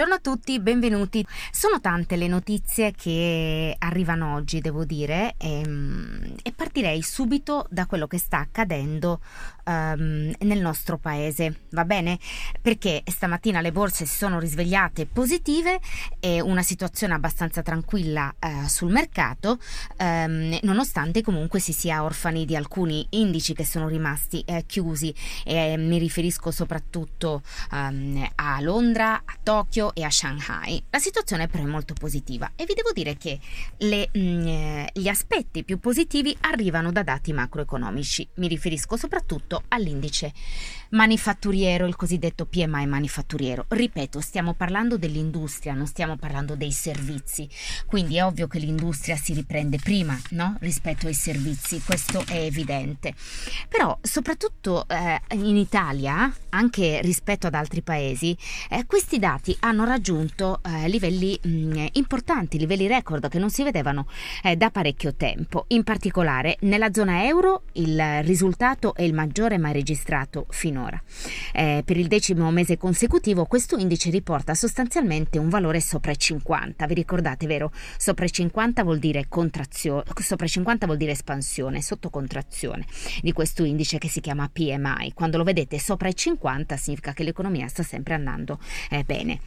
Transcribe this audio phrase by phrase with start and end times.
[0.00, 1.26] Buongiorno a tutti, benvenuti.
[1.52, 7.84] Sono tante le notizie che arrivano oggi, devo dire, e, ehm, e partirei subito da
[7.84, 9.20] quello che sta accadendo
[9.66, 12.18] um, nel nostro paese, va bene?
[12.62, 15.80] Perché stamattina le borse si sono risvegliate positive
[16.18, 19.58] e una situazione abbastanza tranquilla uh, sul mercato,
[19.98, 25.14] um, nonostante comunque si sia orfani di alcuni indici che sono rimasti uh, chiusi.
[25.44, 27.42] E, mi riferisco soprattutto
[27.72, 30.82] um, a Londra, a Tokyo E a Shanghai.
[30.90, 33.38] La situazione però è molto positiva e vi devo dire che
[33.78, 38.28] le, mh, mm, gli aspetti più positivi arrivano da dati macroeconomici.
[38.34, 40.32] Mi riferisco soprattutto all'indice
[40.90, 43.66] manifatturiero, il cosiddetto PMI manifatturiero.
[43.68, 47.48] Ripeto, stiamo parlando dell'industria, non stiamo parlando dei servizi.
[47.86, 50.56] Quindi è ovvio che l'industria si riprende prima no?
[50.60, 53.14] rispetto ai servizi, questo è evidente.
[53.68, 58.36] Però soprattutto eh, in Italia, anche rispetto ad altri paesi,
[58.68, 63.50] eh, questi dati hanno hanno raggiunto eh, livelli mh, mm, importanti, livelli record che non
[63.50, 64.06] si vedevano
[64.42, 65.64] eh, da parecchio tempo.
[65.68, 71.00] In particolare nella zona euro il risultato è il maggiore mai registrato finora.
[71.52, 76.86] Eh, per il decimo mese consecutivo questo indice riporta sostanzialmente un valore sopra i 50.
[76.86, 77.72] Vi ricordate, vero?
[77.96, 82.84] Sopra i 50 vuol dire contrazione, sopra i 50 vuol dire espansione, sotto contrazione
[83.22, 85.12] di questo indice che si chiama PMI.
[85.14, 88.58] Quando lo vedete sopra i 50 significa che l'economia sta sempre andando
[88.90, 89.40] eh, bene.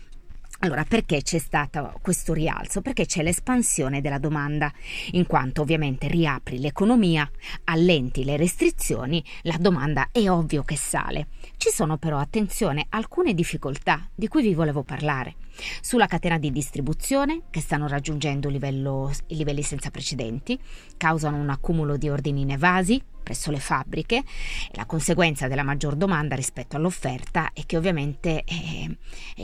[0.64, 2.82] Allora, perché c'è stato questo rialzo?
[2.82, 4.72] Perché c'è l'espansione della domanda,
[5.12, 7.30] in quanto ovviamente riapri l'economia,
[7.66, 11.28] allenti le restrizioni, la domanda è ovvio che sale.
[11.58, 15.36] Ci sono però, attenzione, alcune difficoltà di cui vi volevo parlare.
[15.82, 20.58] Sulla catena di distribuzione, che stanno raggiungendo livello, livelli senza precedenti,
[20.96, 24.24] causano un accumulo di ordini inevasi, presso le fabbriche
[24.72, 28.98] la conseguenza della maggior domanda rispetto all'offerta è che ovviamente eh,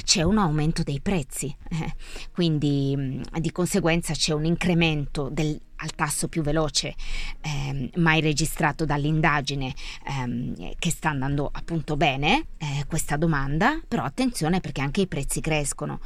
[0.03, 1.95] c'è un aumento dei prezzi, eh,
[2.31, 6.95] quindi di conseguenza c'è un incremento del, al tasso più veloce
[7.41, 9.73] eh, mai registrato dall'indagine
[10.07, 15.41] ehm, che sta andando appunto bene eh, questa domanda, però attenzione perché anche i prezzi
[15.41, 16.00] crescono.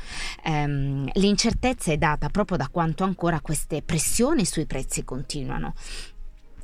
[0.43, 5.73] Ehm, l'incertezza è data proprio da quanto ancora queste pressioni sui prezzi continuano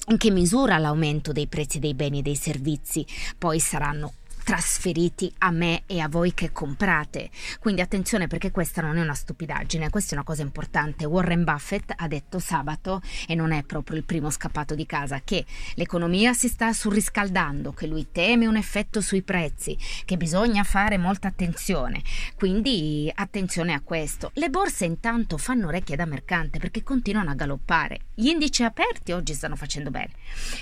[0.09, 3.05] in che misura l'aumento dei prezzi dei beni e dei servizi.
[3.37, 4.13] Poi saranno
[4.49, 7.29] trasferiti a me e a voi che comprate.
[7.59, 11.05] Quindi attenzione perché questa non è una stupidaggine, questa è una cosa importante.
[11.05, 15.45] Warren Buffett ha detto sabato, e non è proprio il primo scappato di casa, che
[15.75, 21.27] l'economia si sta surriscaldando, che lui teme un effetto sui prezzi, che bisogna fare molta
[21.27, 22.01] attenzione.
[22.35, 24.31] Quindi attenzione a questo.
[24.33, 27.99] Le borse intanto fanno orecchie da mercante perché continuano a galoppare.
[28.15, 30.09] Gli indici aperti oggi stanno facendo bene.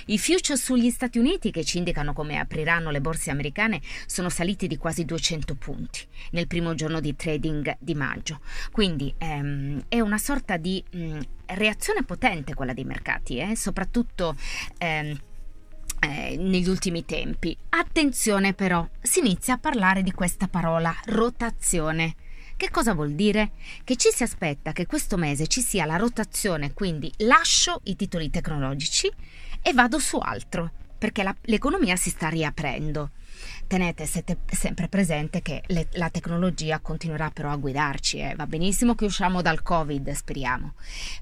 [0.08, 4.66] I future sugli Stati Uniti che ci indicano come apriranno le borse americane sono saliti
[4.66, 8.40] di quasi 200 punti nel primo giorno di trading di maggio.
[8.70, 13.56] Quindi ehm, è una sorta di mh, mm, reazione potente quella dei mercati, eh?
[13.56, 14.34] soprattutto
[14.78, 15.18] ehm,
[16.00, 17.56] eh, negli ultimi tempi.
[17.70, 22.14] Attenzione però, si inizia a parlare di questa parola rotazione.
[22.56, 23.52] Che cosa vuol dire?
[23.84, 28.30] Che ci si aspetta che questo mese ci sia la rotazione, quindi lascio i titoli
[28.30, 29.08] tecnologici
[29.62, 33.10] e vado su altro, perché la, l'economia si sta riaprendo.
[33.68, 38.18] Tenete sempre presente che le, la tecnologia continuerà però a guidarci.
[38.18, 38.34] Eh.
[38.34, 40.72] Va benissimo che usciamo dal Covid, speriamo.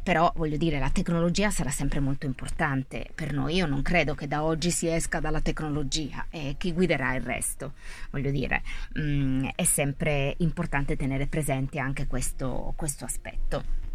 [0.04, 3.56] Però voglio dire, la tecnologia sarà sempre molto importante per noi.
[3.56, 7.72] Io non credo che da oggi si esca dalla tecnologia e chi guiderà il resto.
[8.12, 8.62] Voglio dire,
[8.92, 13.85] mh, mm, è sempre importante tenere presente anche questo, questo aspetto.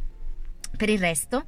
[0.76, 1.46] Per il resto,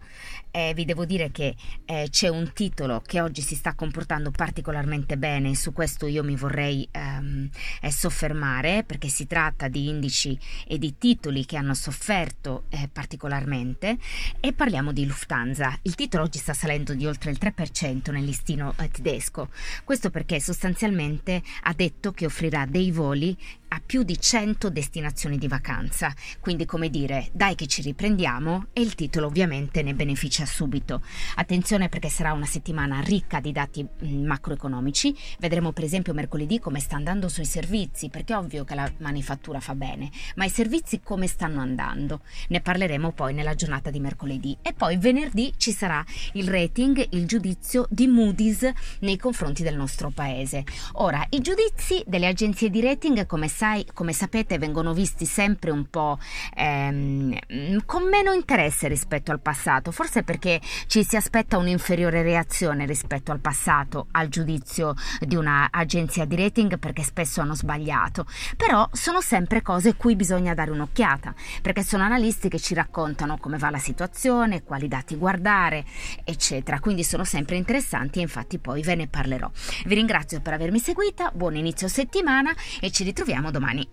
[0.51, 5.17] eh, vi devo dire che eh, c'è un titolo che oggi si sta comportando particolarmente
[5.17, 7.49] bene, su questo io mi vorrei ehm,
[7.81, 13.97] eh, soffermare perché si tratta di indici e di titoli che hanno sofferto eh, particolarmente
[14.39, 15.79] e parliamo di Lufthansa.
[15.81, 19.49] Il titolo oggi sta salendo di oltre il 3% nel listino eh, tedesco,
[19.83, 23.35] questo perché sostanzialmente ha detto che offrirà dei voli
[23.73, 28.81] a più di 100 destinazioni di vacanza, quindi come dire dai che ci riprendiamo e
[28.81, 31.01] il titolo ovviamente ne beneficia subito.
[31.35, 36.79] Attenzione perché sarà una settimana ricca di dati mm, macroeconomici, vedremo per esempio mercoledì come
[36.79, 41.01] sta andando sui servizi, perché è ovvio che la manifattura fa bene, ma i servizi
[41.01, 42.21] come stanno andando?
[42.49, 47.25] Ne parleremo poi nella giornata di mercoledì e poi venerdì ci sarà il rating, il
[47.25, 50.63] giudizio di Moody's nei confronti del nostro paese.
[50.93, 55.71] Ora, i giudizi delle agenzie di rating come sapete sai, come sapete vengono visti sempre
[55.71, 56.19] un po'
[56.53, 63.31] ehm, con meno interesse rispetto al passato, forse perché ci si aspetta un'inferiore reazione rispetto
[63.31, 68.25] al passato, al giudizio di un'agenzia di rating perché spesso hanno sbagliato,
[68.57, 73.57] però sono sempre cose cui bisogna dare un'occhiata, perché sono analisti che ci raccontano come
[73.57, 75.85] va la situazione, quali dati guardare,
[76.25, 79.49] eccetera, quindi sono sempre interessanti e infatti poi ve ne parlerò.
[79.85, 83.87] Vi ringrazio per avermi seguita, buon inizio settimana e ci ritroviamo The money.